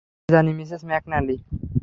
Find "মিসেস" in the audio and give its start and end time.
0.53-0.81